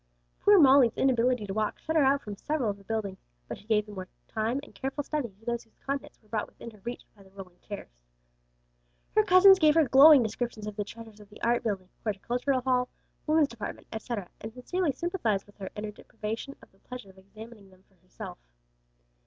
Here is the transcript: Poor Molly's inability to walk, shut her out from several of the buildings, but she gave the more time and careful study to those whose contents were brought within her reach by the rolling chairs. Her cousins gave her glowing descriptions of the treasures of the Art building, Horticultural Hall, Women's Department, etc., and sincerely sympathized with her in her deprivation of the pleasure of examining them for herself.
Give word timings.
Poor 0.39 0.57
Molly's 0.57 0.95
inability 0.97 1.45
to 1.45 1.53
walk, 1.53 1.77
shut 1.77 1.95
her 1.95 2.01
out 2.03 2.21
from 2.23 2.35
several 2.35 2.71
of 2.71 2.79
the 2.79 2.83
buildings, 2.83 3.19
but 3.47 3.55
she 3.59 3.67
gave 3.67 3.85
the 3.85 3.91
more 3.91 4.07
time 4.27 4.59
and 4.63 4.73
careful 4.73 5.03
study 5.03 5.29
to 5.29 5.45
those 5.45 5.63
whose 5.63 5.77
contents 5.85 6.19
were 6.19 6.27
brought 6.27 6.47
within 6.47 6.71
her 6.71 6.79
reach 6.83 7.03
by 7.15 7.21
the 7.21 7.29
rolling 7.29 7.59
chairs. 7.61 7.91
Her 9.13 9.21
cousins 9.23 9.59
gave 9.59 9.75
her 9.75 9.87
glowing 9.87 10.23
descriptions 10.23 10.65
of 10.65 10.75
the 10.75 10.83
treasures 10.83 11.19
of 11.19 11.29
the 11.29 11.39
Art 11.43 11.61
building, 11.61 11.89
Horticultural 12.03 12.61
Hall, 12.61 12.89
Women's 13.27 13.49
Department, 13.49 13.85
etc., 13.93 14.27
and 14.41 14.51
sincerely 14.51 14.91
sympathized 14.91 15.45
with 15.45 15.57
her 15.57 15.69
in 15.75 15.83
her 15.83 15.91
deprivation 15.91 16.55
of 16.63 16.71
the 16.71 16.79
pleasure 16.79 17.11
of 17.11 17.19
examining 17.19 17.69
them 17.69 17.83
for 17.87 17.93
herself. 18.01 18.39